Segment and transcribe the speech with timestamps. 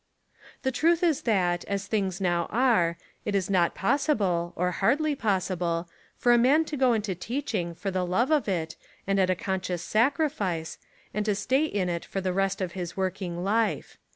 [0.63, 5.87] The truth is that, as things now are, it is not possible, or hardly possible,
[6.17, 8.75] for a man to go into teaching for the love of it
[9.05, 10.79] and at a conscious sacrifice,
[11.13, 13.99] and to stay in it for the rest of his working life.